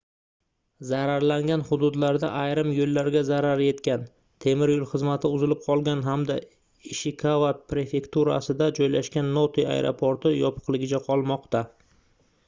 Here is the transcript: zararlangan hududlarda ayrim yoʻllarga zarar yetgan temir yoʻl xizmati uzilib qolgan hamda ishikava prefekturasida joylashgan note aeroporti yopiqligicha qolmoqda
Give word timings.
zararlangan 0.91 1.63
hududlarda 1.65 2.29
ayrim 2.37 2.71
yoʻllarga 2.77 3.21
zarar 3.27 3.61
yetgan 3.65 4.07
temir 4.47 4.73
yoʻl 4.75 4.87
xizmati 4.95 5.31
uzilib 5.37 5.61
qolgan 5.67 6.01
hamda 6.09 6.37
ishikava 6.97 7.51
prefekturasida 7.75 8.71
joylashgan 8.81 9.31
note 9.39 9.67
aeroporti 9.77 10.33
yopiqligicha 10.41 11.03
qolmoqda 11.11 11.63